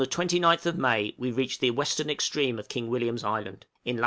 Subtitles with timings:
[0.01, 3.97] }Upon the 29th of May we reached the western extreme of King William's Island, in
[3.97, 3.99] lat.